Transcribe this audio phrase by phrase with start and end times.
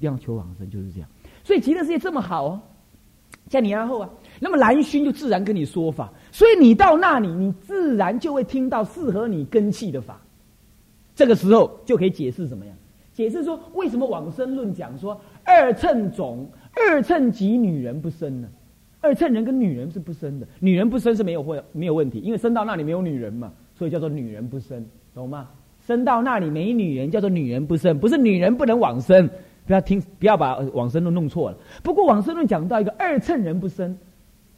[0.00, 1.08] 要求往生就是这样。
[1.44, 2.60] 所以极乐世界这么好哦，
[3.48, 10.20] 像你然后啊，那么蓝熏就自然跟你说法，所以你到那里，你自然就会听到适合你根气的法。
[11.14, 12.74] 这个时候就可以解释怎么样？
[13.12, 18.48] 解释说为什么往生论讲说二乘种二乘及女人不生呢？
[19.00, 24.84] 二乘人跟女人是不生的，女人不生是没有会没有问题，因为生到那里没有女人嘛，所以叫做女人不生，
[25.14, 25.48] 懂吗？
[25.86, 29.28] 生到那里没女人，叫做女人不生，不是女人不能往生。
[29.68, 31.56] 不要听，不要把往生论弄错了。
[31.82, 33.94] 不过往生论讲到一个二乘人不生，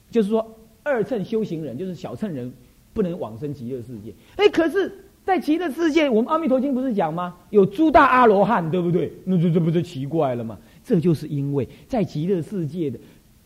[0.08, 2.50] 就是说二乘修行人，就是小乘人
[2.92, 4.14] 不能往生极乐世界。
[4.36, 7.34] 哎，可是，在极乐世界，我们阿弥陀经不是讲吗？
[7.50, 9.12] 有诸大阿罗汉，对不对？
[9.24, 10.56] 那这这不就奇怪了吗？
[10.84, 12.96] 这就是因为在极乐世界的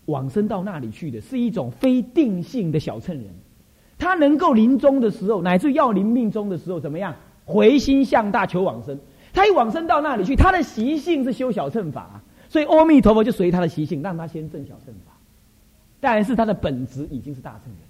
[0.05, 3.27] 往生到那里去的是一种非定性的小乘人，
[3.99, 8.99] 他能够临终的时候，乃至要临命终的时候，怎么样回心向大求往生？
[9.34, 15.12] 他一往生到那里去，他的习性是修小乘法，所以阿弥陀佛就随他的习性，让他先证小乘法。
[16.01, 17.82] 但是他的本质已经是大乘人，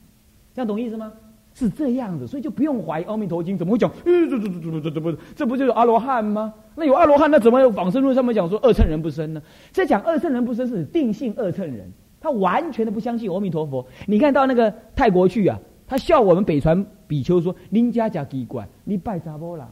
[0.55, 1.13] 这样懂意思吗？
[1.53, 3.89] 是这样子，所以就不用怀疑《阿弥陀经》怎么会讲？
[4.05, 6.53] 这这这这这不这不就是阿罗汉吗？
[6.75, 9.41] 那有阿罗汉，那怎么往生论上面讲说二乘人不生呢？
[9.73, 13.87] 这讲二乘人不生是定性二乘人，他完全的不相信阿弥陀佛。
[14.07, 15.57] 你看到那个泰国去啊，
[15.87, 19.69] 他笑我们北传比丘说：“您家假奇怪，你拜查波郎。”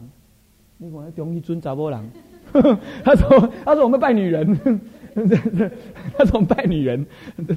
[0.83, 2.05] 你讲中一尊查波郎，
[3.05, 4.59] 他说他说我们拜女人，
[6.19, 7.07] 他说我们拜女人，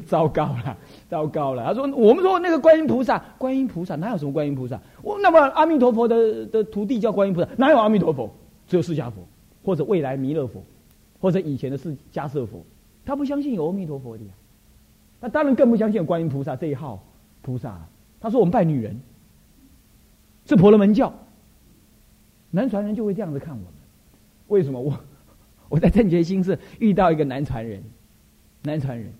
[0.05, 0.77] 糟糕了，
[1.09, 1.65] 糟糕了。
[1.65, 4.79] 他说我们说那个观音菩萨，观音菩萨哪有什么观音菩萨？
[5.01, 8.29] 我那么阿弥陀佛的的徒弟叫观音菩萨，哪有阿弥陀佛？
[8.67, 9.27] 只有释迦佛，
[9.63, 10.63] 或者未来弥勒佛，
[11.19, 12.63] 或者以前的释迦舍佛。
[13.05, 14.31] 他不相信有阿弥陀佛的呀，
[15.19, 17.03] 他当然更不相信有观音菩萨这一号
[17.41, 17.79] 菩萨。
[18.19, 18.99] 他说我们拜女人，
[20.45, 21.11] 是婆罗门教。
[22.55, 23.65] 南传人就会这样子看我们，
[24.47, 24.79] 为什么？
[24.79, 24.97] 我
[25.67, 27.83] 我在正觉心寺遇到一个南传人，
[28.63, 29.11] 南传人，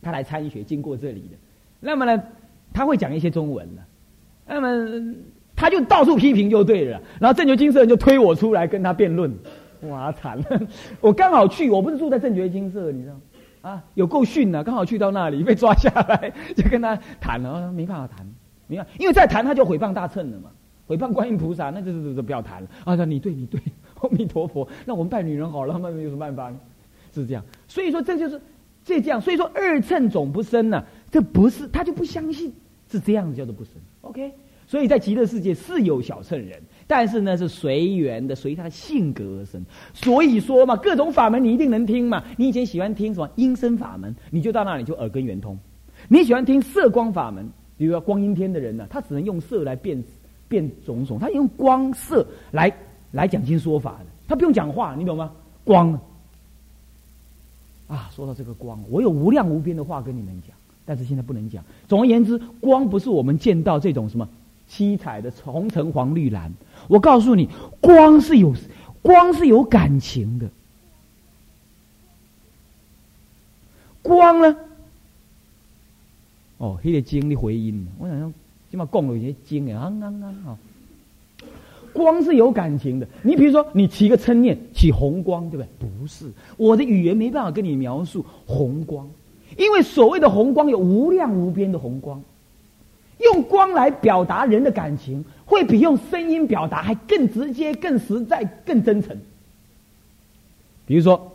[0.00, 1.36] 他来参学，经过这里的，
[1.78, 2.22] 那么呢，
[2.72, 3.86] 他会讲一些中文了，
[4.46, 5.14] 那么
[5.54, 9.30] 他就到处批评就对了，然后正觉金色人就推我出来跟他辩论，
[9.82, 10.60] 哇惨了，
[11.02, 18.26] 我刚好去，我不是住在正觉金色，你知道，啊有够逊呐，刚好去到那里被抓下来，就跟他谈了，没办法谈，
[18.68, 20.50] 没办法，因为再谈他就毁谤大乘了嘛。
[20.86, 22.94] 诽谤观音菩萨，那就就就不要谈了啊！
[22.94, 23.60] 那你对你对，
[24.02, 26.58] 阿弥陀佛，那我们拜女人好了，那有什么办法呢？
[27.14, 28.40] 是这样，所以说这就是
[28.84, 32.52] 这这样，所以说二乘总不生呢，这不是他就不相信
[32.90, 33.72] 是这样子叫做不生。
[34.02, 34.30] OK，
[34.66, 39.64] 所以在极乐世界是有小乘人，但是呢是随缘的，随他的性格而生。
[39.94, 42.22] 所以说嘛，各种法门你一定能听嘛。
[42.36, 45.58] 你以前喜欢听什么音声法门，你就到那里就耳根圆通。
[46.08, 50.04] 你喜欢听色光法门，比如说光阴天的人呢，他只能用色来辨。
[50.48, 52.72] 变种种，他用光色来
[53.12, 55.32] 来讲经说法的，他不用讲话，你懂吗？
[55.64, 55.98] 光
[57.88, 61.64] 啊，说到这个光，我有无量无边的话跟你们讲，但是现在不能讲。
[61.88, 64.28] 总而言之，光不是我们见到这种什么
[64.68, 66.52] 七彩的红橙黄绿蓝。
[66.88, 67.48] 我告诉你，
[67.80, 68.54] 光是有
[69.02, 70.48] 光是有感情的，
[74.02, 74.56] 光呢？
[76.58, 78.32] 哦，那个经的回音，我想想。
[78.74, 80.58] 起码供了一些经啊，啊啊啊！
[81.92, 83.06] 光是有感情的。
[83.22, 85.68] 你比如说，你起个嗔念，起红光，对不对？
[85.78, 86.26] 不是，
[86.56, 89.08] 我的语言没办法跟你描述红光，
[89.56, 92.20] 因为所谓的红光有无量无边的红光，
[93.20, 99.16] 用光来表达人的感情，会比用声音表达还更直接、更实在、更真诚。
[100.84, 101.30] 比如说，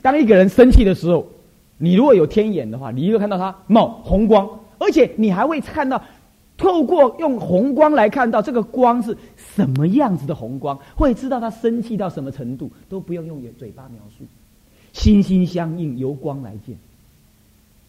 [0.00, 1.26] 当一个人生气的时候，
[1.76, 6.02] 你如果有天眼的话，你会看到他冒红光，而且你还会看到。
[6.62, 14.24] 透过用红光来看到这个光是什么样子的红光，会知道他生气到什么程度，都不用用嘴巴描述，
[14.92, 16.76] 心心相印，由光来见，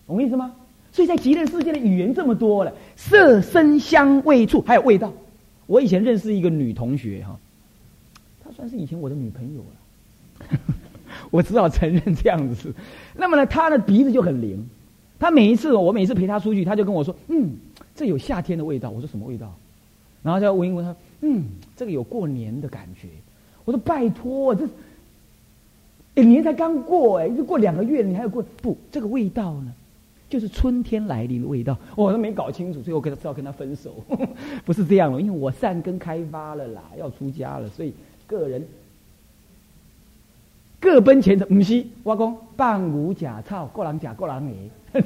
[0.08, 0.56] 懂意思吗？
[0.92, 5.14] 所以在极乐世界的语言这么多了，色、声、香、味、触，还有味道。
[5.68, 7.38] 我以前认识一个女同学哈，
[8.44, 9.62] 她算是以前我的女朋友
[10.50, 10.58] 了，
[11.30, 12.74] 我只好承认这样子。
[13.16, 14.68] 那么呢，她的鼻子就很灵，
[15.20, 17.56] 她每一次我每次陪她出去，她就跟我说，嗯。
[17.96, 19.54] 这有夏天的味道，我说什么味道？
[20.24, 21.44] 然后再闻一闻，他嗯，
[21.76, 23.08] 这个有过年的感觉。
[23.66, 24.66] 我说拜托，这
[26.16, 28.78] 一年才刚过哎，就过两个月，你还有过不？
[28.92, 29.74] 这个味道呢，
[30.30, 31.78] 就是春天来临的味道。
[31.96, 33.96] 我都没搞清楚，最后跟他只好跟他分手。
[34.64, 37.94] 不是这样了，因为我善根开发了啦，要出家了，所以
[38.26, 38.66] 个人
[40.80, 41.48] 各奔前程。
[41.50, 44.70] 不是，我讲半无假草，各人假，各人诶。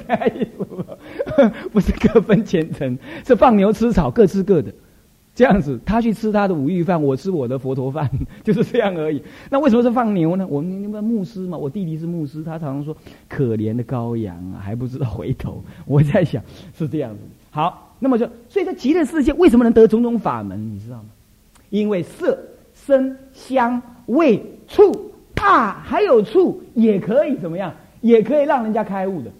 [1.72, 4.72] 不是各分前程，是放牛吃草，各吃各的，
[5.34, 8.10] 这样子，他去吃他的五欲饭，我吃我的佛陀饭，
[8.42, 9.22] 就是这样而已。
[9.50, 10.46] 那为什么是放牛呢？
[10.48, 12.96] 我们那个牧师嘛，我弟弟是牧师，他常常说
[13.28, 15.62] ：“可怜的羔羊啊，还不知道回头。
[15.86, 16.42] ”我在想
[16.76, 17.18] 是这样子。
[17.50, 20.74] 好，那么就所以在极乐世界为什么能得种种法门？
[20.74, 21.04] 你知道吗？
[21.70, 22.38] 因为色、
[22.74, 27.72] 声、香、味、触啊，还有触也可以怎么样？
[28.00, 29.30] 也可以让人家开悟的。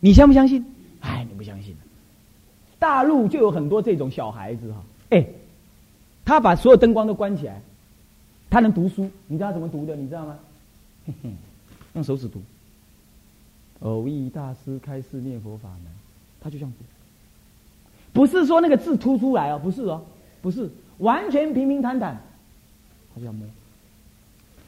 [0.00, 0.64] 你相不相信？
[1.00, 1.74] 哎，你不相信。
[2.78, 5.26] 大陆就有很多这种小孩子哈，哎，
[6.24, 7.60] 他把所有灯光都关起来，
[8.50, 9.96] 他能读书，你知道怎么读的？
[9.96, 10.38] 你知道吗？
[11.94, 12.42] 用手指读。
[13.80, 15.92] 偶遇大师开示念佛法门，
[16.40, 16.84] 他就这样读，
[18.12, 20.02] 不是说那个字凸出来哦，不是哦，
[20.40, 22.20] 不是，完全平平坦坦，
[23.14, 23.46] 他这样摸。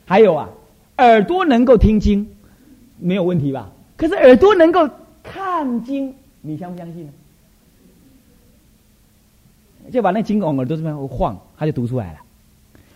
[0.06, 0.48] 还有啊，
[0.98, 2.28] 耳朵能够听经，
[2.98, 3.70] 没有问题吧？
[3.96, 4.88] 可是耳朵能够
[5.30, 7.12] 看经，你相不相信呢？
[9.92, 12.18] 就把那经往耳朵这边晃，他就读出来了。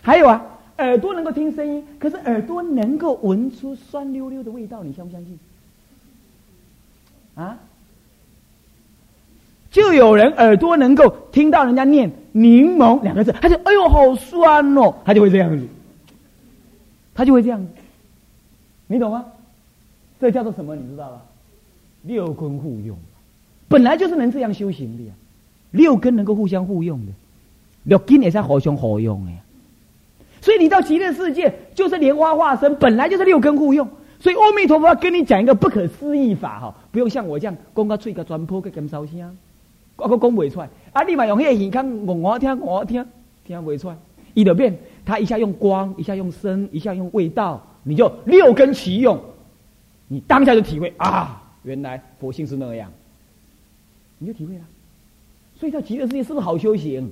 [0.01, 0.43] 还有啊，
[0.77, 5.39] 耳朵能够听声音，可是耳朵能够闻出酸溜溜的味道，你相不相信？
[7.35, 7.57] 啊？
[9.71, 15.67] 就有人耳朵能够听到人家念“柠檬”两个字，他就哎呦好酸哦，他就会这样子，
[17.15, 17.67] 他就会这样子，
[18.85, 19.25] 你懂吗？
[20.19, 20.75] 这叫做什么？
[20.75, 21.21] 你知道吧？
[22.03, 22.97] 六根互用，
[23.67, 25.13] 本来就是能这样修行的呀。
[25.71, 27.11] 六根能够互相互用的，
[27.83, 29.31] 六根也是互相互用的。
[30.39, 33.89] 所以你到极乐世界，就是莲花化身，本来就是六根互用。
[34.19, 39.37] 所以阿弥陀佛要跟你讲一个不可思议法哈，不用像我这样讲个嘴个砖破个金烧声，
[39.97, 40.69] 我个讲不出来。
[40.93, 43.05] 啊，你嘛用那个耳孔，我我听我听，
[43.45, 43.97] 听不出来。
[44.33, 49.19] 一得变，他一下用光，一下用声，一下用味道，你就六根齐用，
[50.07, 52.91] 你当下就体会啊，原来佛性是那样，
[54.19, 54.61] 你就体会了。
[55.59, 57.11] 所以叫极乐世界是不是好修行？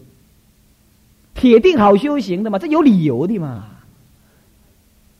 [1.33, 3.67] 铁定好修行的嘛，这有理由的嘛。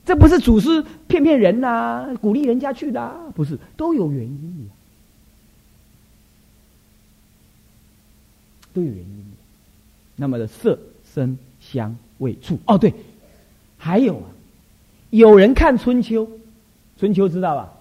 [0.04, 4.74] 这不是祖师骗骗人呐，鼓励人家去的，不是都有原因的，
[8.74, 9.36] 都有原因的。
[10.16, 10.78] 那么的色、
[11.14, 12.92] 声、香、味、触，哦对，
[13.78, 14.24] 还有啊，
[15.10, 16.28] 有人看春秋，
[16.98, 17.72] 春秋知道吧？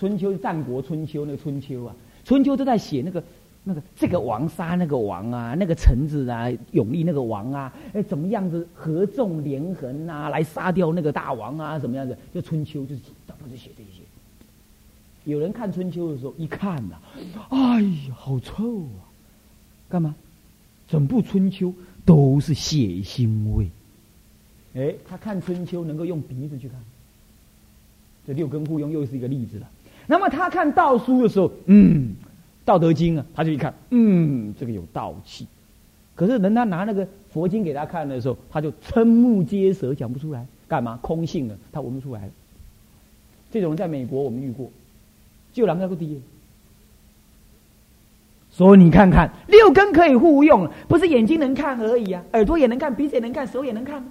[0.00, 1.94] 春秋战国春秋那个春秋啊，
[2.24, 3.22] 春秋都在写那个。
[3.62, 12.16] 那个这个王杀那个王啊，那个臣子啊，永立那个王啊，哎，怎么样子合纵连横啊，来杀掉那个大王啊，怎么样子？
[12.32, 14.00] 就春秋就是大部分写这些。
[15.24, 16.96] 有人看春秋的时候，一看呐，
[17.50, 19.04] 哎呀，好臭啊！
[19.90, 20.14] 干嘛？
[20.88, 21.70] 整部春秋
[22.06, 23.68] 都是血腥味。
[24.72, 26.80] 哎，他看春秋能够用鼻子去看，
[28.26, 29.68] 这六根互用又是一个例子了。
[30.10, 32.16] 那么他看道书的时候，嗯。
[32.64, 35.46] 道德经啊，他就一看，嗯，这个有道气。
[36.14, 40.98] 可是人他拿那个佛经给他看的时候，他就瞠目结舌，讲不出来，干嘛？
[41.00, 42.28] 空性的，他闻不出来。
[43.50, 44.70] 这种人在美国我们遇过，
[45.52, 46.20] 就两个不低。
[48.52, 54.04] 所以你看看，六根可以互用，不是眼睛能看而已啊，耳朵也能看，鼻子也能看，手也能看。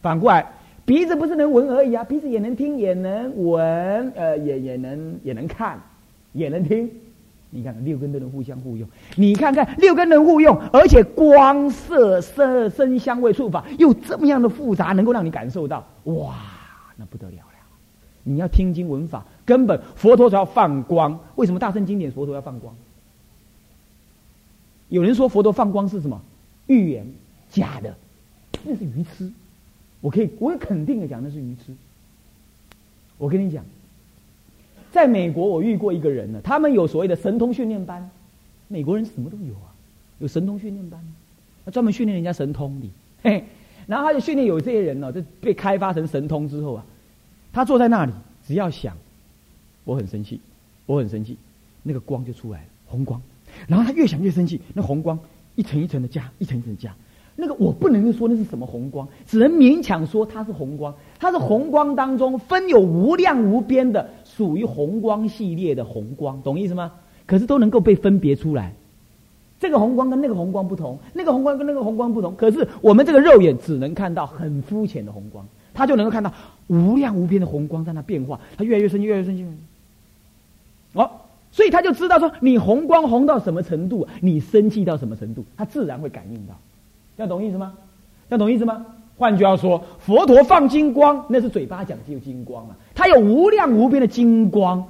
[0.00, 0.46] 反过来，
[0.88, 5.78] 鼻子不是能闻而已啊，鼻子也能听，也能闻，呃，也也能也能看，
[6.32, 6.90] 也能听。
[7.50, 16.34] 你看六根都能互相互用，你看看六根能互用，而且光色色声香味触法又这么样的复杂，能够让你感受到，哇，
[16.96, 17.58] 那不得了了！
[18.22, 21.20] 你要听经闻法，根本佛陀要放光。
[21.34, 22.74] 为什么大圣经典佛陀要放光？
[24.88, 26.18] 有人说佛陀放光是什么？
[26.66, 27.06] 预言
[27.50, 27.94] 假的，
[28.64, 29.30] 那是愚痴。
[30.00, 31.74] 我可以，我肯定的讲，那是愚痴。
[33.16, 33.64] 我跟你讲。
[34.90, 38.10] 在美国，我遇过一个人呢，他们有所谓的神通训练班，
[38.68, 39.68] 美国人什么都有啊，
[40.18, 40.98] 有神通训练班，
[41.64, 42.88] 他专门训练人家神通的，
[43.22, 43.44] 嘿，
[43.86, 46.86] 然后他就训练有这些人呢，就被开发成神通之后啊，
[47.52, 48.12] 他坐在那里，
[48.46, 48.96] 只要想，
[49.84, 50.40] 我很生气，
[50.86, 51.36] 我很生气，
[51.82, 53.20] 那个光就出来了，红光，
[53.66, 55.18] 然后他越想越生气，那红光
[55.54, 56.94] 一层一层的加，一层一层加。
[57.40, 60.92] 那个我不能说那是什么红光，只能勉强说它是红光。
[61.20, 66.90] 它是红光当中分有无量无边的，属于红光系列的红光，懂意思吗？
[67.26, 68.72] 可是都能够被分别出来。
[69.60, 72.34] 这个红光跟那个红光不同，那个红光跟那个红光不同。
[72.34, 76.32] 可是我们这个肉眼只能看到很肤浅的红光，他就能够看到
[76.66, 79.58] 无量无边的红光在那变化，它越来越深，越来越深。
[80.94, 81.08] 哦，
[81.52, 86.54] 所以他就知道说，你红光红到什么程度，你生气到什么程度，他自然会感应到。
[87.18, 87.74] 要懂意思吗？
[88.30, 88.86] 要懂意思吗？
[89.16, 92.76] 换句话说，佛陀放金光，那是嘴巴讲就金光啊。
[92.94, 94.86] 他有无量无边的金光，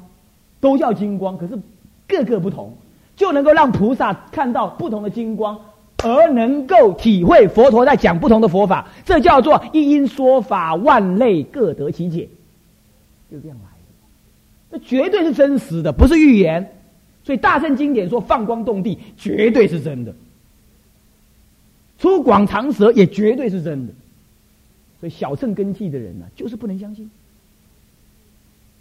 [0.61, 1.59] 都叫金光，可是
[2.07, 2.73] 各个不同，
[3.17, 5.59] 就能够让菩萨看到不同的金光，
[6.05, 12.29] 而能够体会佛陀在讲不同的佛法，这叫做一因说法，万类各得其解，
[13.31, 14.79] 就这样来的。
[14.79, 16.75] 这绝对是真实的，不是预言。
[17.25, 20.13] 所以大圣经典说放光动地，绝对是真的；
[21.99, 23.93] 出广长舌也绝对是真的。
[25.01, 27.11] 所以小乘根器的人呢，就是不能相信。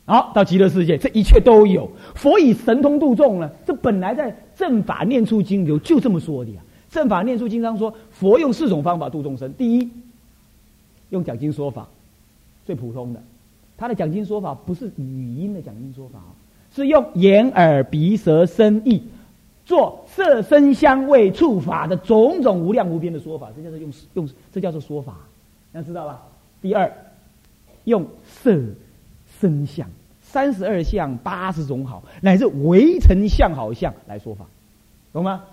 [0.06, 1.92] 好，到极乐世界，这一切都有。
[2.16, 6.62] 佛以神通度众呢，这本来在正法念处经流就这么说的呀。
[6.90, 9.54] 正法念处经上说，佛用四种方法度众生。
[9.54, 9.90] 第一，
[11.10, 11.88] 用讲经说法，
[12.66, 13.22] 最普通的。
[13.78, 16.20] 他的讲经说法不是语音的讲经说法，
[16.74, 19.04] 是用眼耳鼻舌身意，
[19.68, 25.14] 做色声香味触法的种种无量无边的说法，这叫做用用，这叫做说法，
[25.74, 26.24] 要知道吧？
[26.64, 26.92] 第二，
[27.84, 28.60] 用色。
[29.40, 29.88] 声相
[30.20, 34.48] 三十二相八十种好，乃至围城相好相来说法，
[35.14, 35.44] 懂吗？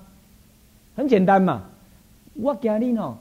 [0.96, 1.64] 很简单嘛。
[2.32, 3.18] 我今日哦，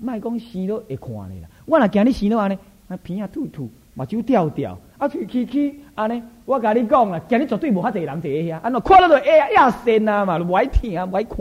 [0.00, 1.48] 卖讲生都会看你啦。
[1.66, 6.22] 我若今日生都安尼，啊鼻啊吐吐，目睭掉掉，啊嘴起起安尼。
[6.44, 11.38] 我甲你讲啊，今日绝对无遐侪人坐遐，安怎看到都哎呀呀神啊嘛，不爱听不爱看。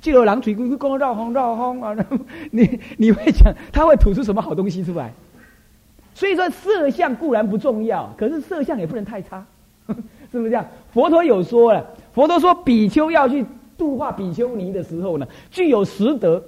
[0.00, 1.96] 这个人嘴规规讲绕风绕风啊，
[2.50, 5.12] 你你会讲他会吐出什么好东西出来？
[6.14, 9.44] 所以说，色相固然不重要，可是色相也不能太差，
[9.86, 10.66] 是不是这样？
[10.92, 13.46] 佛陀有说了，佛陀说，比丘要去
[13.78, 16.42] 度化比丘尼的时候呢，具有十德。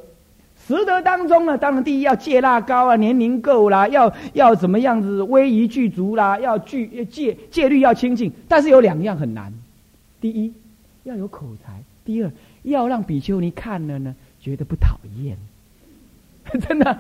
[0.67, 8.33] 十德当中呢，当然第一要戒腊高啊，年龄够啦，要要怎么样子威仪具足啦，要具戒戒律要清净。
[8.49, 9.53] 但是有两样很难：
[10.21, 10.53] 第一
[11.03, 11.73] 要有口才；
[12.05, 12.31] 第二
[12.63, 15.37] 要让比丘尼看了呢，觉得不讨厌。
[16.67, 16.99] 真的。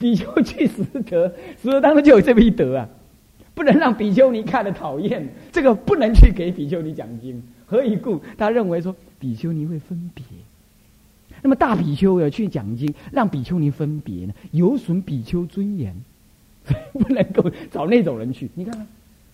[0.00, 2.88] 比丘去十德，十德当中就有这么一德啊，
[3.52, 7.42] 不能让比丘尼看了讨厌，这个不能去给比丘尼讲经。
[7.66, 8.20] 何以故？
[8.36, 10.22] 他认为说比丘尼会分别，
[11.42, 15.94] 那么大比丘要去讲经，让比丘尼分别呢，有损比丘尊严，
[16.92, 18.50] 不能够找那种人去。
[18.54, 18.86] 你看看，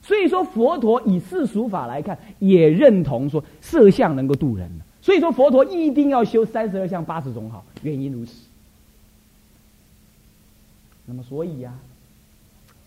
[0.02, 4.70] 所以说佛陀以世俗法来看，也认同说色相能够度人
[5.00, 8.32] 所以说佛陀一定要修三十二相八十种好，原因如此。
[11.06, 11.74] 那么，所以呀，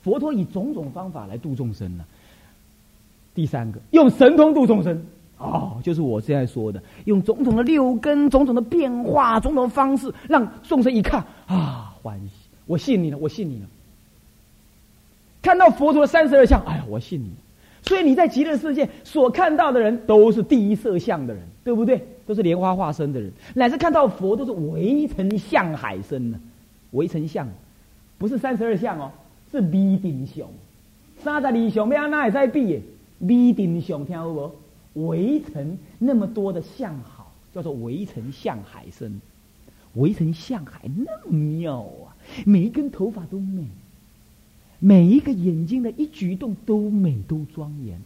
[0.02, 2.06] 佛陀以种种方法来度众生呢。
[3.36, 5.06] 第三个，用神通度众生，
[5.38, 12.32] 哦，就是我现在说的，用种种的六根、种种的变化、种种方式，让众生一看啊，欢喜，
[12.66, 13.66] 我信你了，我信你了。
[15.42, 17.30] 看到佛陀的三十二相，哎呀，我信你。
[17.84, 22.06] 所以你在极乐世界所看到的人，都是第一色相的人，对不对？
[22.26, 26.40] 都是莲花化身的人，乃至看到佛都是围城相海身呢，
[26.92, 27.48] 围城相。
[28.18, 29.12] 不是三十二相哦，
[29.52, 30.46] 是微定相。
[31.24, 32.82] 三十二相，要安那也在比耶？
[33.20, 34.52] 微定相听有无？
[35.06, 39.12] 围城那么多的相好，叫做围城相海参。
[39.94, 42.14] 围城相海那么妙啊！
[42.46, 43.64] 每一根头发都美，
[44.80, 48.00] 每一个眼睛的一举一动都美都庄严，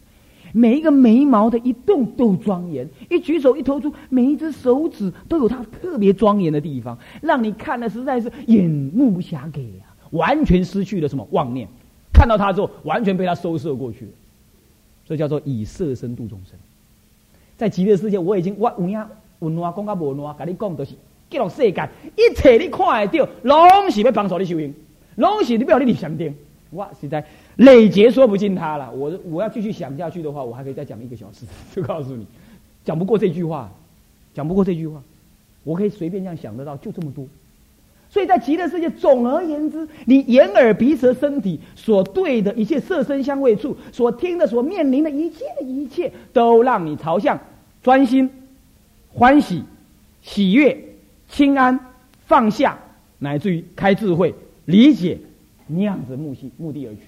[0.52, 9.92] 每一个眉毛的一动都庄严，一举手一投足，每一只手指都有它特别庄严的地方，让你看的实在是眼目不暇给啊！
[10.12, 11.68] 完全失去了什么妄念，
[12.10, 14.12] 看到他之后，完全被他收摄过去了，
[15.04, 16.58] 这叫做以色身度众生。
[17.56, 19.06] 在极乐世界，我已经我有影
[19.40, 20.94] 有哪讲到无哪，跟你讲都是，
[21.30, 24.74] 极乐世界一切你看得到，拢是要帮助你修行，
[25.16, 26.34] 拢是你不要你立相定。
[26.70, 27.22] 我实在
[27.56, 31.44] 累劫说不尽他了，我我要继续想下去的话，我还可以再讲一个小时，
[31.74, 32.26] 就告诉你，
[32.84, 33.70] 讲不过这句话，
[34.32, 35.02] 讲不过这句话，
[35.64, 37.26] 我可以随便这样想得到，就这么多。
[38.12, 47.40] 所以在极乐世界，总而言之，你眼耳鼻舌身体所对的一切色身香味触，所听的、所面临的一切的一切，都让你朝向
[47.82, 48.30] 专心、
[49.14, 49.64] 欢喜、
[50.20, 50.78] 喜悦、
[51.30, 51.80] 清安、
[52.26, 52.78] 放下，
[53.18, 54.34] 乃至于开智慧、
[54.66, 55.18] 理解
[55.66, 57.00] 那样子目的目的而去，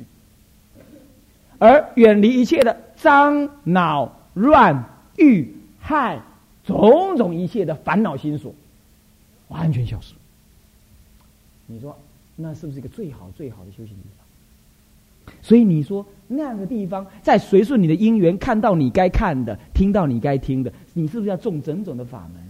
[1.59, 4.83] 而远离一切的脏、恼、乱、
[5.19, 6.19] 欲、害
[6.65, 8.55] 种种一切的烦恼心所，
[9.49, 10.15] 完全消失。
[11.66, 11.97] 你说
[12.37, 15.35] 那是不是一个最好最好的修行地方？
[15.40, 22.42] 所以你说那样的地方，在随顺你的因缘，看到你该看的，听到你该听的，你是不是要种种种的法门？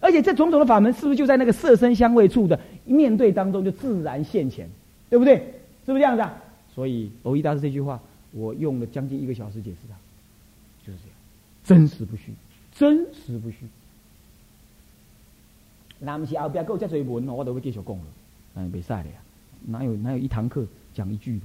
[0.00, 4.68] 而且这种种的法门，是不是就在那个色身香味处的面对当中就自然现前，
[5.08, 5.36] 对不对？
[5.86, 6.34] 是不是这样子啊？
[6.74, 8.00] 所以欧一大师这句话，
[8.32, 9.94] 我用了将近一个小时解释它，
[10.86, 12.32] 就是这样，真实不虚，
[12.74, 13.58] 真实不虚。
[16.04, 18.02] 那不是后边够这多文哦，我都会继续讲了。
[18.56, 19.14] 嗯，没赛的呀，
[19.66, 21.44] 哪有哪有一堂课讲一句的？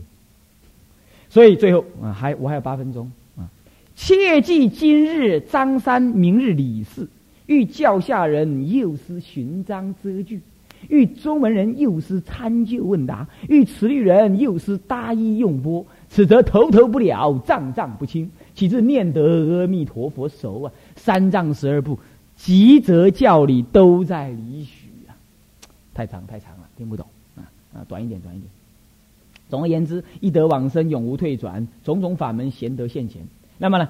[1.30, 3.50] 所以最后啊，还我还有八分钟啊，
[3.96, 7.08] 切记今日张三，明日李四，
[7.46, 10.42] 欲教下人又思寻章遮句，
[10.88, 18.30] 欲中门人又思参究问答，欲持律人又思搭衣用钵，此则头头不了，脏脏不清。
[18.56, 19.22] 岂至念得
[19.62, 20.74] 阿弥陀佛熟啊？
[20.96, 21.98] 三藏十二部，
[22.40, 25.12] 急则教理都在理许啊！
[25.94, 27.06] 太长太长了，听不懂
[27.36, 27.44] 啊
[27.74, 27.86] 啊！
[27.88, 28.50] 短一点，短一点。
[29.50, 33.22] 总而言之，一得往生，永无退转，种种法门贤德现前。
[33.58, 33.90] 那么呢，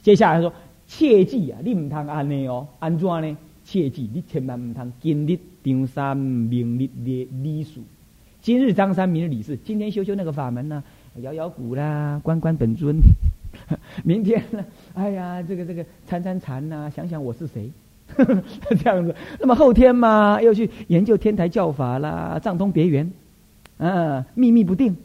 [0.00, 0.52] 接下来说，
[0.86, 3.36] 切记啊，你唔通安尼哦，安怎呢？
[3.64, 7.80] 切记，你千万唔通今日张三，明日理理数。
[8.40, 9.56] 今日张三，明日李四。
[9.56, 10.84] 今天修修那个法门呢，
[11.16, 12.96] 摇摇鼓啦，关关本尊。
[14.04, 14.64] 明天呢？
[14.94, 17.70] 哎呀，这个这个缠缠缠呐，想想我是谁，
[18.16, 19.14] 这样子。
[19.40, 23.10] 那么后天嘛，又去研究天台教法啦，藏通别圆，
[23.78, 24.96] 啊，秘密不定。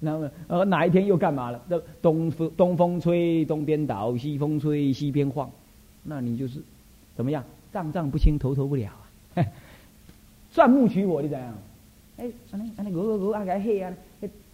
[0.00, 1.60] 那么呃，哪一天又干嘛了？
[1.70, 5.50] 这东风东风吹东边倒，西风吹西边晃，
[6.02, 6.60] 那你就是
[7.16, 7.42] 怎么样？
[7.72, 8.90] 脏脏不清，头头不了
[9.34, 9.44] 啊！
[10.50, 11.54] 钻木取火，你怎样？
[12.18, 13.92] 哎，安尼安尼，我我我啊个黑啊！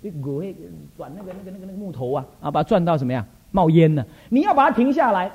[0.05, 0.53] 你鼓那
[0.97, 4.05] 转那个那个那个那个木头啊啊，把它转到什么样冒烟呢？
[4.31, 5.31] 你要把它停下来，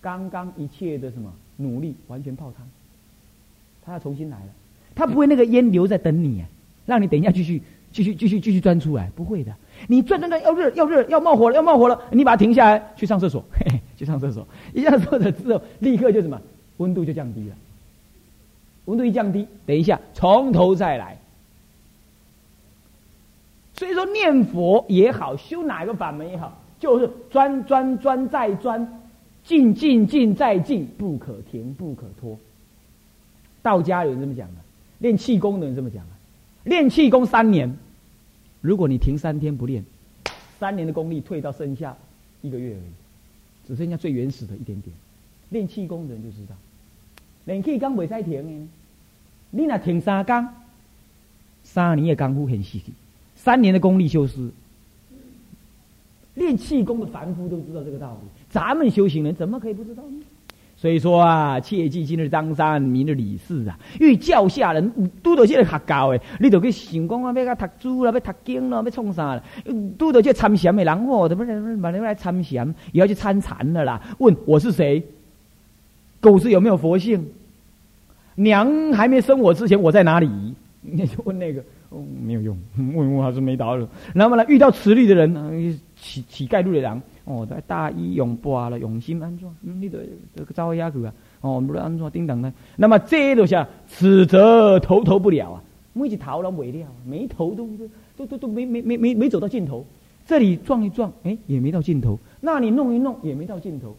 [0.00, 2.64] 刚刚一切的什么努力完全泡汤，
[3.84, 4.46] 他要重新来了，
[4.94, 6.44] 他不会那个烟留在等你，
[6.86, 7.60] 让你等一下继续
[7.90, 9.52] 继续继续继续钻出来，不会的。
[9.88, 16.40] 你转转转要热要热要冒火了要冒火了，你把它停下来去上厕所，嘿嘿，去上厕所，一下厕所之后立刻就什么
[16.76, 17.56] 温度就降低了，
[18.84, 21.18] 温度一降低，等一下从头再来。
[23.76, 29.00] 所以说念佛也好，修哪个法门也好，就是专专专再专，
[29.44, 32.38] 进进进再进，不可停不可拖。
[33.62, 34.60] 道家有人这么讲的，
[34.98, 36.12] 练气功的人这么讲啊，
[36.64, 37.76] 练气功三年，
[38.60, 39.84] 如果你停三天不练，
[40.60, 41.96] 三年的功力退到剩下
[42.42, 44.94] 一个月而已，只剩下最原始的一点点。
[45.50, 46.54] 练气功的人就知道，
[47.44, 48.68] 练气功未使停的，
[49.50, 50.48] 你那停三天，
[51.64, 52.92] 三年的功夫很细细。
[53.44, 54.48] 三年的功力修师，
[56.32, 58.28] 练气功的凡夫都知道这个道理。
[58.48, 60.22] 咱们修行人怎么可以不知道呢？
[60.78, 63.78] 所以说啊，切记今日张三，明日李四啊。
[64.00, 64.90] 因为教下人，
[65.22, 69.42] 拄到这个学教的，你就去想讲啊，要甲读书啦，要读经啦，要创啥啦？
[69.98, 71.44] 拄到这参禅的人哦，怎么
[71.82, 72.74] 把你来参禅？
[72.92, 74.00] 也要去参禅的啦。
[74.20, 75.04] 问我是谁？
[76.18, 77.22] 狗子有没有佛性？
[78.36, 80.54] 娘还没生我之前，我在哪里？
[80.80, 81.62] 你就问那个。
[82.24, 82.58] 没有用，
[82.94, 83.88] 问我还是没答了。
[84.14, 89.98] 然后呢，遇到持律的人，乞乞丐路的人，哦，在大衣永挂了，永心安装，你得
[90.36, 92.52] 这个招压去啊，哦，不安装叮当的。
[92.76, 97.68] 那么这都下，此则头头不了啊，每一头了没了，没头都
[98.16, 99.84] 都都都没没没没没走到尽头。
[100.26, 103.94] 这里撞一撞，哎，也没到尽头；那你弄一弄，也没到尽头。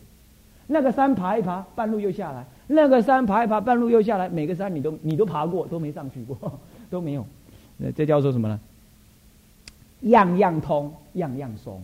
[0.67, 4.27] 那个山爬一爬，半路又下来；那个山爬一爬，半路又下来。
[4.27, 7.23] 每个山你都你都爬过，都没上去过， 都没有。
[7.77, 8.59] 那这叫做什么呢？
[10.01, 11.81] 样样通，样样松。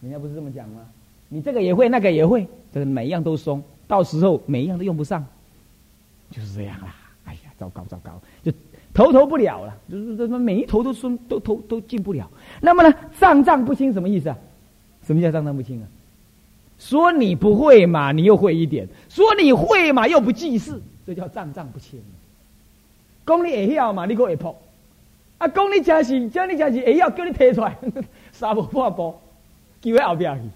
[0.00, 0.80] 人家不是这么讲吗？
[1.28, 5.24] 你这个也会，那个也会，这个每一样都松，到时候每一样都用不上，
[6.30, 6.94] 就是这样啦。
[7.24, 8.52] 哎呀，糟糕糟糕，就
[8.92, 12.28] 头头不了了，就是这么每一头都松，都头都进不了。
[12.60, 14.38] 那么呢，脏脏不清什么意思啊？
[15.06, 15.86] 什么叫脏脏不清啊？
[16.78, 22.00] 说你不会嘛，你又会一点；说你会嘛，又不记事，这叫脏脏不清。
[23.24, 24.56] 功力也要嘛，你可会破。
[25.42, 27.76] 啊，讲你真是，讲你真是会晓，叫你提出来，
[28.30, 29.18] 三步半步，
[29.80, 30.48] 叫喺后边去。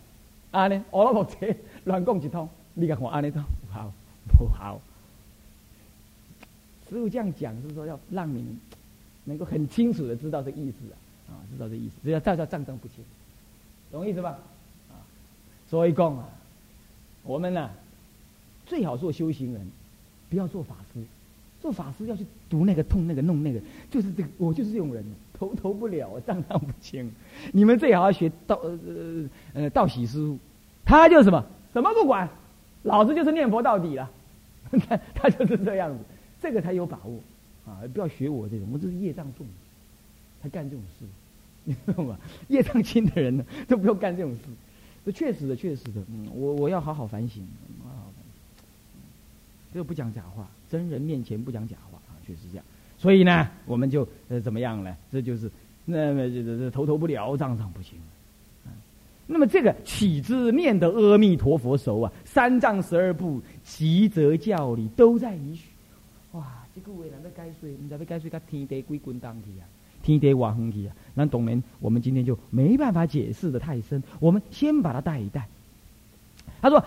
[0.52, 1.52] 安尼，我老婆车
[1.84, 3.92] 乱讲一通，你看我安尼都不好，
[4.38, 4.80] 不好。
[6.88, 8.60] 师傅这样讲是说要让你们
[9.24, 13.04] 能够很清楚的知道这意思啊，啊，知道这意思，只要照照账账不清，
[13.90, 14.38] 懂意思吧？
[14.92, 15.02] 啊，
[15.68, 16.28] 所以讲啊，
[17.24, 17.68] 我们呢
[18.66, 19.68] 最好做修行人，
[20.30, 21.00] 不要做法师。
[21.60, 27.10] 做法师要去读那个痛那个弄那个，就是这个我就是这种人，头头不了，账账不清。
[27.52, 30.38] 你们最好要学道呃呃道喜师傅，
[30.84, 32.28] 他就是什么什么不管，
[32.82, 34.10] 老子就是念佛到底了，
[34.88, 36.04] 他他就是这样子，
[36.40, 37.18] 这个才有把握
[37.66, 37.82] 啊！
[37.92, 39.46] 不要学我这种，我这是业障重，
[40.42, 41.04] 才干这种事，
[41.64, 42.16] 你知道吗？
[42.48, 44.42] 业障轻的人呢，都不用干这种事。
[45.04, 47.46] 这确实的，确实的，嗯，我我要，好好反省，
[49.76, 50.48] 这个不讲假话。
[50.70, 52.64] 真人面前不讲假话啊，确实这样。
[52.96, 54.96] 所以呢，我们就呃怎么样呢？
[55.12, 55.50] 这就是
[55.84, 57.98] 那么这这头头不了，账账不清。
[59.26, 65.68] 那么这个起之念的阿弥陀佛熟啊，三藏十二部习则教理都在你许。
[66.32, 69.68] 哇，这个为难要解说，你知要解说，甲天地归滚当去啊，
[70.02, 70.96] 天地往横去啊。
[71.12, 75.46] 那当然，我们今天就没办法解释的太深，我们先把它带一带。
[76.62, 76.82] 他说。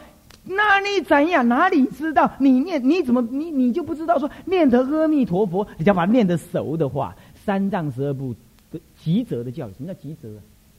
[0.52, 1.48] 那你怎样？
[1.48, 2.32] 哪里知道？
[2.40, 5.68] 你念你怎么你你就不知道说念得阿弥陀佛？
[5.78, 8.34] 你要把它念得熟的话，三藏十二部
[8.72, 10.28] 的极则的教育，什么叫极则？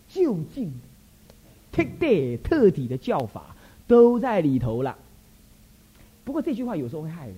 [0.09, 0.73] 就近、
[1.71, 3.55] 特地、特体的教法
[3.87, 4.97] 都在里头了。
[6.25, 7.37] 不过这句话有时候会害人，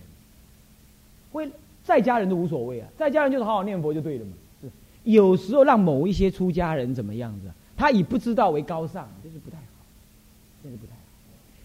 [1.33, 1.51] 会
[1.85, 4.33] 在家人都无所谓啊，在家人就是好好念佛就对了嘛。
[4.63, 4.71] 是
[5.05, 9.63] 有时候让某一些出家人怎么样子，他以不知道为高尚，这是不太好，
[10.65, 11.02] 这是不太好。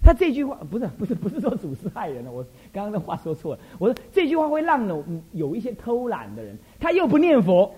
[0.07, 2.41] 他这句话不是不是不是说祖师害人了，我
[2.71, 3.59] 刚刚的话说错了。
[3.77, 7.69] 我说这句话会让有有一些偷懒的人，他又不念佛，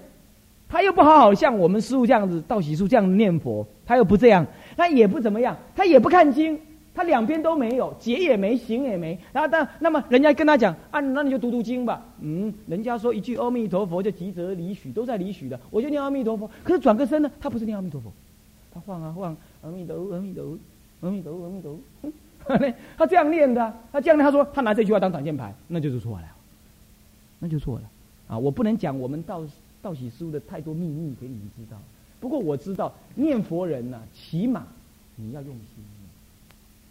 [0.67, 4.45] 他又不好好像我们师傅这样子道喜书这样念佛，他又不这样，
[4.77, 6.59] 他也不怎么样，他也不看经，
[6.93, 9.17] 他两边都没有，解也没，行也没。
[9.33, 12.05] 然后但那么人家跟他讲啊，那你就读读经吧。
[12.21, 16.47] 嗯，人家说一句阿弥陀佛就急则离许，都在离许的，我就念阿弥陀佛。
[16.63, 18.13] 可是转个身呢，他不是念阿弥陀佛，
[18.71, 20.55] 他晃啊晃，阿弥陀阿弥陀。
[21.01, 22.11] 阿弥陀佛，阿弥陀佛，
[22.97, 26.27] 他这样念的，他这样念，他说他拿这句话当挡箭牌，那就是错了，
[27.39, 27.89] 那就错了
[28.27, 28.37] 啊！
[28.37, 29.43] 我不能讲我们道
[29.81, 31.77] 道喜书的太多秘密给你们知道，
[32.19, 34.67] 不过我知道念佛人呢，起码
[35.15, 35.83] 你要用心，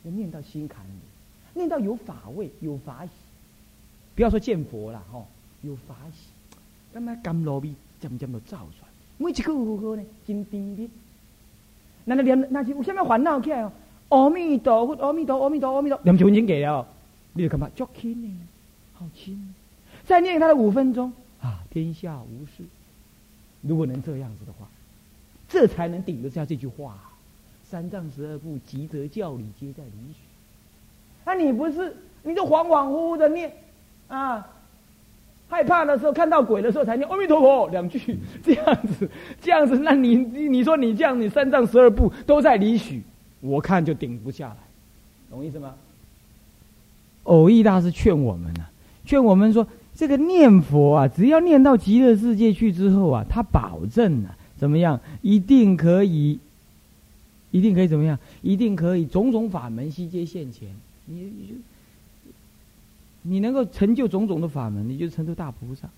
[0.05, 0.91] 要念到心坎里，
[1.55, 3.11] 念到有法味、有法喜，
[4.15, 5.23] 不要说见佛了哈，
[5.63, 6.29] 有法喜，
[6.93, 10.03] 那么甘露味渐渐都造出来，每一个如何呢？
[10.27, 10.89] 真甜蜜，
[12.05, 13.73] 那那念那是有什么烦恼起来哦？
[14.09, 16.87] 阿弥陀佛，阿弥陀，阿弥陀，阿弥陀，两九已经给了，
[17.33, 17.71] 你就干嘛？
[17.77, 18.29] 足轻呢，
[18.95, 19.55] 好轻。
[20.07, 22.65] 再念他的五分钟啊，天下无事。
[23.61, 24.67] 如果能这样子的话，
[25.49, 26.97] 这才能顶得下这句话：
[27.65, 30.21] 三藏十二部，急则教理，皆在理许。
[31.27, 33.53] 那你不是，你就恍恍惚惚的念
[34.09, 34.47] 啊？
[35.51, 43.03] 害怕的时候，看到鬼的时候才念阿弥陀佛两句，这样子，这样子，那你你说你这样，你三藏十二部都在理许。
[43.41, 44.57] 我看就顶不下来，
[45.31, 45.75] 懂意思吗？
[47.25, 48.67] 偶益大师劝我们呢，
[49.05, 56.39] 劝我们说，这个念佛啊，只要念到极乐世界去之后啊，他保证啊，怎么样，一定可以，
[57.51, 60.69] 一定可以怎么样，一定可以种种法门悉皆现前。
[61.07, 61.55] 你你就，
[63.23, 65.89] 你能够成就种种的法门，你就成就大菩萨。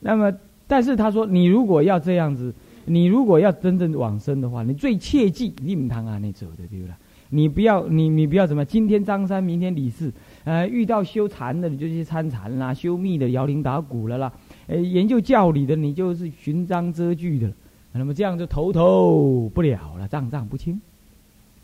[0.00, 0.32] 那么，
[0.66, 2.54] 但是他说，你如果要这样子。
[2.86, 6.94] 你如果要真正往生的话，你最切记你唔堂啊那走的对不对？
[7.30, 8.64] 你不要你你不要怎么？
[8.64, 10.12] 今天张三，明天李四，
[10.44, 14.32] 呃，遇到修禅的你就去参禅啦，修密的摇铃打鼓了啦，
[14.68, 17.50] 呃，研究教理的你就是寻章遮句的。
[17.92, 20.80] 那么这样就头头不了了，账账不清。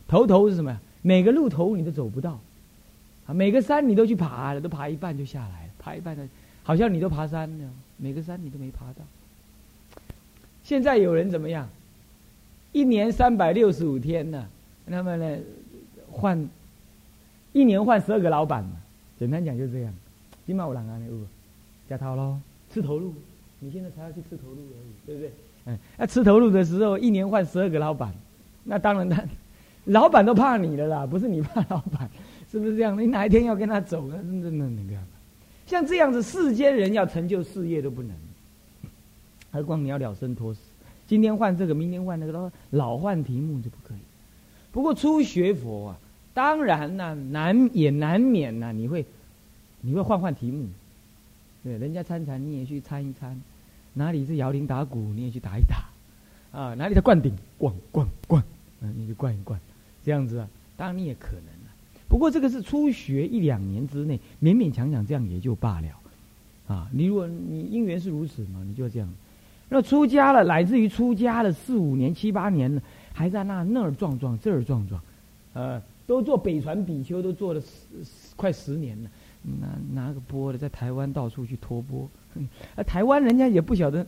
[0.09, 0.81] 头头是什么呀？
[1.03, 2.41] 每个路头你都走不到，
[3.27, 6.27] 啊，每个山你都去爬了，都爬一半就下来了，爬一半的，
[6.63, 7.65] 好像你都爬山了，
[7.97, 9.05] 每个山你都没爬到。
[10.71, 11.69] 现在有人怎么样？
[12.71, 14.47] 一年三百六十五天呢？
[14.87, 15.37] 那么呢，
[16.13, 16.49] 换
[17.53, 18.77] 一年换十二个老板嘛？
[19.19, 19.93] 简单讲就是这样。
[20.47, 21.17] 金马五郎啊，那个
[21.89, 22.39] 加套喽，
[22.73, 23.13] 吃头路。
[23.59, 25.33] 你现在才要去吃头路而已，对不对？
[25.65, 28.15] 嗯，那吃头路的时候，一年换十二个老板，
[28.63, 29.25] 那当然他
[29.87, 32.09] 老板都怕你了啦，不是你怕老板，
[32.49, 32.97] 是不是这样？
[32.97, 34.97] 你哪一天要跟他走，真的那个
[35.67, 38.13] 像这样子，世间人要成就事业都不能。
[39.53, 40.61] 何况你要了生脱死，
[41.07, 43.99] 今天换这个，明天换那个，老换题目就不可以。
[44.71, 45.99] 不过初学佛啊，
[46.33, 49.05] 当然呢，难也难免呢，你会，
[49.81, 50.69] 你会换换题目。
[51.65, 53.41] 对，人家参禅你也去参一参，
[53.95, 58.43] 哪里是摇铃打鼓你也去打一打，啊，哪里的灌顶灌灌灌，
[58.81, 59.61] 嗯，你就灌一灌，
[60.05, 61.75] 这样子啊，当然你也可能啊。
[62.09, 65.89] 不过这个是初学一两年之内，勉勉强强这样也就罢了，
[66.69, 69.13] 啊，你如果你因缘是如此嘛，你就这样。
[69.71, 72.83] 那出家了，乃至于出家了四五年、七八年了，
[73.15, 75.01] 还在那那儿撞撞，这儿撞撞，
[75.55, 79.09] 呃，都做北传比丘，都做了十十快十年了。
[79.43, 82.07] 拿拿个钵的，在台湾到处去托钵。
[82.77, 84.05] 啊，台湾人家也不晓得，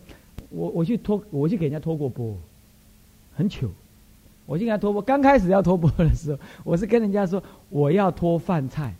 [0.50, 2.36] 我我去托，我去给人家托过钵，
[3.34, 3.70] 很糗。
[4.44, 8.92] 我去给他托钵，刚开始要托钵的时候，我是跟人家说我要托饭菜，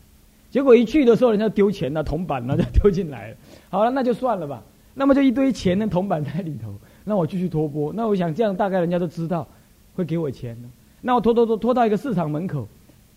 [0.51, 3.37] 结果一去的时候，人家丢钱了，铜板了就丢进来了。
[3.69, 4.63] 好了，那就算了吧。
[4.95, 6.75] 那么就一堆钱的铜板在里头，
[7.05, 7.93] 那我继续拖钵。
[7.93, 9.47] 那我想这样大概人家都知道，
[9.95, 10.57] 会给我钱。
[11.01, 12.69] 那我拖拖拖拖到一个市场门口，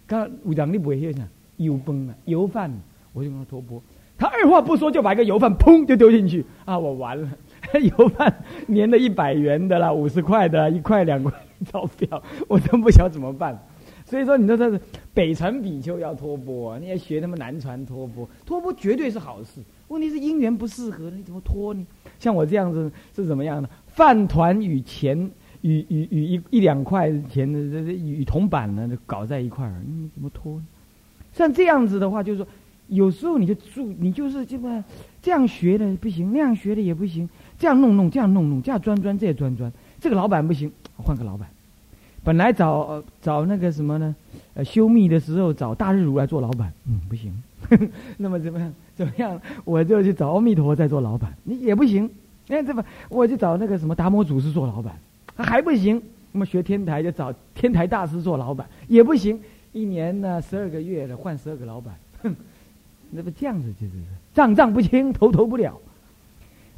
[0.08, 2.72] 刚五两你不会想油崩了油贩，
[3.14, 3.82] 我就跟他拖钵。
[4.18, 6.80] 他二话不说就把一个油饭砰就丢进去啊！
[6.80, 7.30] 我完了，
[7.98, 8.34] 油饭
[8.74, 11.32] 粘了一百元的啦，五十块的，一块两块
[11.66, 13.62] 钞票， 我真不晓得怎么办。
[14.06, 14.80] 所以说，你说这是
[15.14, 19.60] 北传比丘要托钵，你要学他们南传托钵，托钵绝对是好事。
[19.88, 21.86] 问题是姻缘不适合，你怎么拖呢？
[22.20, 23.70] 像我这样子是怎么样的？
[23.88, 25.30] 饭团与钱
[25.62, 30.62] 与与与一一两块钱的这这与铜板呢，搞在一块儿，你怎么托？
[31.34, 32.48] 像这样子的话，就是说，
[32.88, 34.84] 有时候你就住，你就是这么
[35.22, 39.72] 这样学的不行，那样学的也不行，这样弄弄，这样弄弄，这样钻钻，这也钻钻。
[40.00, 41.48] 这个老板不行，换个老板。
[42.24, 44.16] 本来找找那个什么呢？
[44.56, 47.32] 呃，修密的时候找大日如来做老板，嗯，不行。
[48.18, 48.74] 那么怎么样？
[48.98, 49.40] 怎么样？
[49.66, 52.10] 我就去找阿弥陀佛在做老板，你也不行。
[52.48, 54.98] 哎，这么我就找那个什么达摩祖师做老板，
[55.36, 56.02] 还不行。
[56.32, 59.40] 那么学天台就找天台大师做老板，也不行。
[59.74, 62.36] 一年呢，十二个月的换十二个老板，哼，
[63.12, 63.94] 那不这样子就是
[64.34, 65.78] 账账不清，头头不了。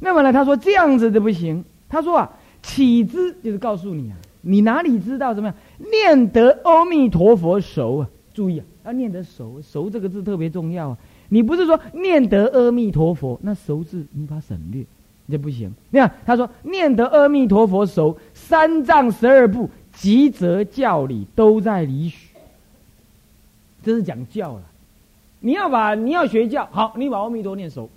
[0.00, 1.64] 那么呢，他说这样子的不行。
[1.88, 2.30] 他说啊，
[2.62, 5.56] 起之就是告诉你啊，你哪里知道怎么样
[5.90, 8.08] 念得阿弥陀佛熟啊？
[8.34, 10.98] 注意啊，要念得熟，熟这个字特别重要啊。
[11.28, 14.84] 你不是说念得阿弥陀佛，那熟字你把省略，
[15.30, 15.72] 这不行。
[15.90, 22.28] 你看他说念得阿弥陀佛熟，三藏十二部吉则教理都在理许。
[23.84, 24.62] 这是讲教了，
[25.40, 27.88] 你要把你要学教好，你把阿弥陀念熟。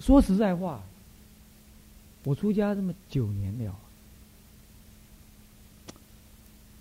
[0.00, 0.80] 说实在话，
[2.24, 3.74] 我出家这么九年了，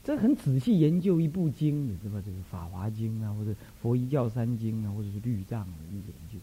[0.03, 6.37] 这很仔细研究一部经，你知道这个《法华经》啊，或者《佛一教三经》啊，或者是《律藏》去研究，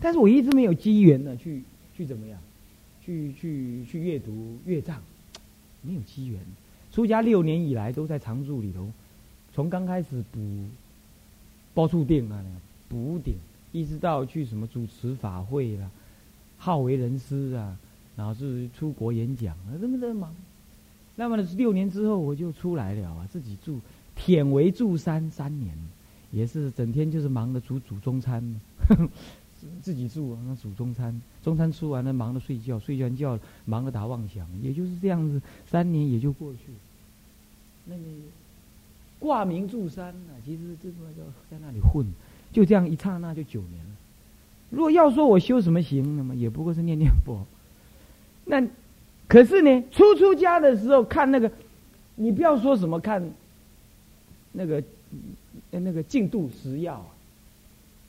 [0.00, 1.62] 但是我一直没有机缘呢，去
[1.96, 2.40] 去怎么样，
[3.04, 5.00] 去去去阅读乐藏，
[5.82, 6.40] 没有机缘。
[6.90, 8.90] 出家六年以来，都在常住里头。
[9.54, 10.66] 从刚开始补
[11.72, 12.44] 包处定啊，
[12.88, 13.34] 补顶，
[13.70, 15.88] 一直到去什么主持法会啦，
[16.58, 17.78] 好为人师啊，
[18.16, 20.34] 然后是出国演讲啊，这么的忙。
[21.20, 23.78] 那么呢，六年之后我就出来了啊，自己住，
[24.16, 25.76] 舔为住山三年，
[26.32, 28.42] 也是整天就是忙着煮煮中餐，
[29.82, 36.72] 自己住啊，煮中餐，中餐吃完了忙着睡觉，睡完觉忙着打妄想，也就是这样子，三年也就过去。
[37.84, 38.02] 那个。
[39.18, 42.06] 挂名住山啊，其实这个就在那里混，
[42.50, 43.90] 就这样一刹那就九年了。
[44.70, 47.44] 如果要说我修什么行，那么也不过是念念佛。
[48.46, 48.66] 那
[49.30, 51.48] 可是呢，初出家的时候看那个，
[52.16, 53.22] 你不要说什么看
[54.50, 54.82] 那个
[55.70, 57.06] 那个净度食药，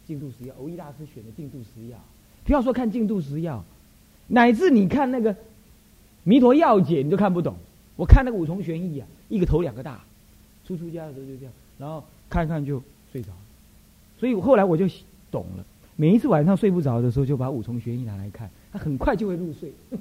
[0.07, 1.97] 净度食药，欧一大师选的净度食药，
[2.43, 3.63] 不要说看净度食药，
[4.29, 5.35] 乃至你看那个
[6.23, 7.55] 弥陀要解，你都看不懂。
[7.95, 10.01] 我看那个五重玄义啊，一个头两个大。
[10.65, 12.81] 初出家的时候就这样，然后看看就
[13.11, 13.29] 睡着，
[14.19, 14.87] 所以我后来我就
[15.29, 15.63] 懂了。
[15.95, 19.73] 每一次晚上睡不着的时候，就把五重玄义拿来看，他很快就会入睡，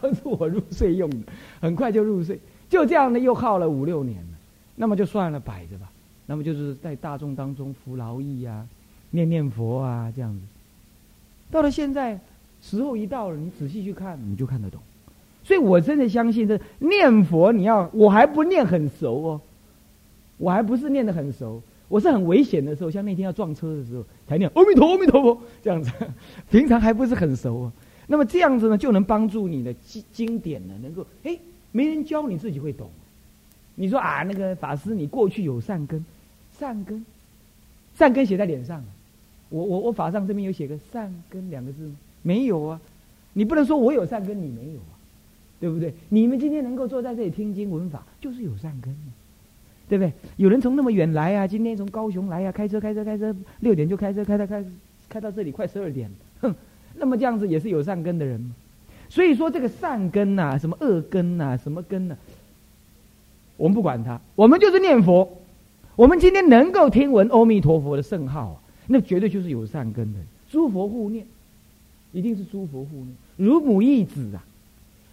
[0.00, 1.18] 帮助我入睡用的，
[1.60, 2.38] 很快就入睡。
[2.68, 4.38] 就这样呢，又耗了五六年了，
[4.76, 5.90] 那么就算了，摆着吧。
[6.26, 8.66] 那么就是在大众当中服劳役啊，
[9.10, 10.40] 念念佛啊，这样子。
[11.50, 12.20] 到了现在，
[12.62, 14.80] 时候一到了，你仔细去看，你就看得懂。
[15.42, 19.40] 所以我真的相信，这念佛你要，我还不念很熟哦。
[20.36, 25.90] 我还不是念得很熟，我是很危险的时候，像那天要撞车的时候才念阿弥陀阿弥陀佛这样子，
[26.50, 27.72] 平常还不是很熟啊。
[28.10, 31.38] 那么这样子呢，就能帮助你的经经典呢，能够哎，
[31.70, 32.90] 没人教你自己会懂。
[33.76, 36.04] 你说啊，那个法师，你过去有善根，
[36.58, 37.06] 善根，
[37.94, 38.84] 善根写在脸上，
[39.48, 41.94] 我我我法上这边有写个善根两个字吗？
[42.22, 42.80] 没有啊，
[43.32, 44.92] 你不能说我有善根，你没有啊，
[45.60, 45.94] 对不对？
[46.08, 48.92] 你们今天能够坐在这里听经闻法，就是有善根。
[49.88, 50.12] 对不对？
[50.36, 54.64] 有人从那么远来啊，今天从高雄来啊，开车开车开车，六点就开车开到开
[55.08, 56.08] 开到这里，快十二点，
[56.40, 56.54] 哼，
[56.94, 58.52] 那么这样子也是有善根的人
[59.08, 62.16] 所以说这个善根呐，什么恶根呐，什么根呐，
[63.56, 65.28] 我们不管它，我们就是念佛。
[65.96, 70.18] 我们今天能够听闻阿弥陀佛的圣号，那绝对就是有善根的。
[70.48, 71.26] 诸佛护念，
[72.12, 74.44] 一定是诸佛护念，如母忆子啊。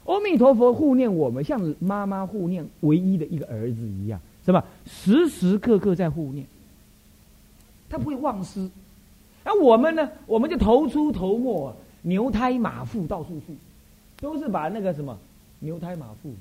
[0.06, 4.20] 阿弥陀佛护念我们，像妈妈护念唯一的一个儿子一样。
[4.46, 4.64] 是吧？
[4.86, 6.46] 时时刻刻在护念，
[7.90, 8.70] 他不会忘失。
[9.48, 10.12] 那我们呢？
[10.26, 13.56] 我们就头出头没，牛胎马腹到处去，
[14.20, 15.18] 都是把那个什么
[15.60, 16.34] 牛胎马腹、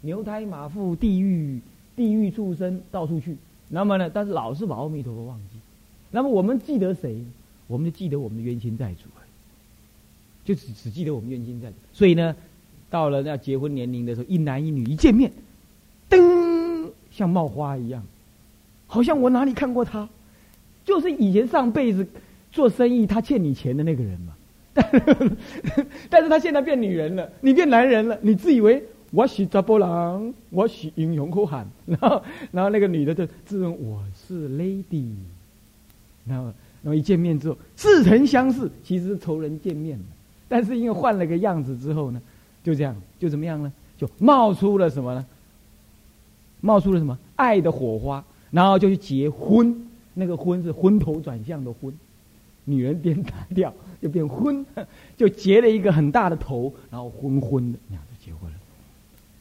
[0.00, 1.60] 牛胎马腹、地狱、
[1.94, 3.36] 地狱畜生到处去。
[3.68, 4.10] 那么呢？
[4.12, 5.60] 但是老是把阿弥陀佛忘记。
[6.10, 7.24] 那么我们记得谁？
[7.68, 9.30] 我们就记得我们的冤亲债主而已，
[10.44, 11.74] 就只只记得我们冤亲债主。
[11.92, 12.34] 所以呢，
[12.90, 15.30] 到了要结婚年龄的时候，一男一女一见面，
[16.08, 16.90] 噔。
[17.12, 18.02] 像冒花一样，
[18.88, 20.08] 好像我哪里看过他，
[20.84, 22.04] 就是以前上辈子
[22.52, 24.34] 做生意他欠你钱的那个人嘛。
[26.08, 35.12] 但是他现在变女人了，你变男人了，你自以为我是查波郎，我是英雄哭喊，然后然后那个女的就自认我是 lady，
[36.24, 36.44] 然后
[36.82, 39.98] 然后一见面之后似曾相识，其实是仇人见面
[40.48, 42.22] 但是因为换了个样子之后呢，
[42.62, 43.72] 就这样就怎么样呢？
[43.98, 45.26] 就冒出了什么呢？
[46.60, 51.92] 冒出了什么爱的火花，然后就去结婚，那个婚是昏头转向的婚，
[52.64, 54.64] 女人颠打掉就变昏，
[55.16, 58.56] 就结了一个很大的头，然后昏昏的，那样就结婚了。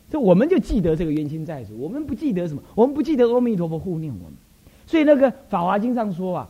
[0.09, 2.61] 这我们就记得这个冤亲债主，我们不记得什么？
[2.75, 4.33] 我们不记得阿弥陀佛护念我们。
[4.87, 6.49] 所以那个《法华经》上说啊，